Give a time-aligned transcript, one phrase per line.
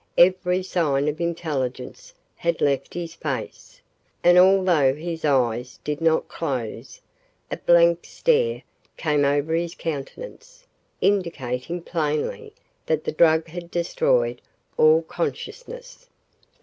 [0.17, 3.79] Every sign of intelligence had left his face,
[4.23, 6.99] and although his eyes did not close,
[7.51, 8.63] a blank stare
[8.97, 10.65] came over his countenance,
[11.01, 12.51] indicating plainly
[12.87, 14.41] that the drug had destroyed
[14.75, 16.09] all consciousness.